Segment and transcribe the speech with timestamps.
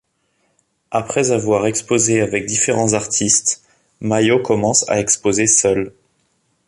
[0.89, 3.61] Après avoir exposé avec différents artistes,
[3.99, 5.93] Mayo commence à exposer seul.